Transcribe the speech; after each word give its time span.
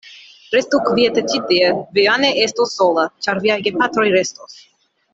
Restu 0.53 0.79
kviete 0.87 1.23
ĉi 1.33 1.41
tie, 1.51 1.67
vi 1.99 2.07
ja 2.07 2.17
ne 2.25 2.33
estos 2.49 2.75
sola, 2.81 3.07
ĉar 3.27 3.43
viaj 3.47 3.63
gepatroj 3.71 4.11
restos. 4.21 4.61